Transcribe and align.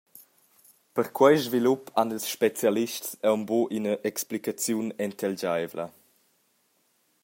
Per 0.95 1.05
quei 1.17 1.35
svilup 1.45 1.83
han 1.97 2.13
ils 2.15 2.27
specialists 2.35 3.09
aunc 3.27 3.43
buca 3.49 3.71
ina 3.77 3.93
explicaziun 4.09 4.87
entelgeivla. 5.05 5.85